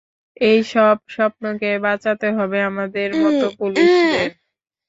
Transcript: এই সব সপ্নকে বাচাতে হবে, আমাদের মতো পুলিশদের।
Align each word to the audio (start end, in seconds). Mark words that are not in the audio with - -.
এই 0.41 0.59
সব 0.73 0.97
সপ্নকে 1.09 1.71
বাচাতে 1.85 2.27
হবে, 2.37 2.57
আমাদের 2.69 3.09
মতো 3.21 3.45
পুলিশদের। 3.59 4.29